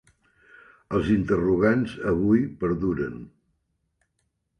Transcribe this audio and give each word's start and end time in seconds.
Els 0.99 1.11
interrogants, 1.15 1.93
avui, 2.13 2.41
perduren. 2.65 3.21